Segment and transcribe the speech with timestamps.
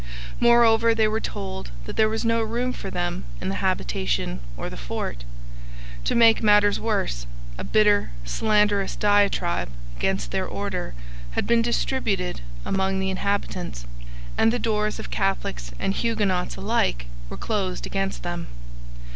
[0.39, 4.67] Moreover, they were told that there was no room for them in the habitation or
[4.67, 5.25] the fort.
[6.05, 10.95] To make matters worse, a bitter, slanderous diatribe against their order
[11.33, 13.85] had been distributed among the inhabitants,
[14.39, 18.47] and the doors of Catholics and Huguenots alike were closed against them.